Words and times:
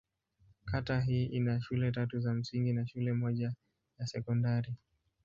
Kata 0.65 0.99
hii 1.01 1.25
ina 1.25 1.61
shule 1.61 1.91
tatu 1.91 2.19
za 2.19 2.33
msingi 2.33 2.73
na 2.73 2.87
shule 2.87 3.13
moja 3.13 3.53
ya 3.99 4.07
sekondari. 4.07 4.75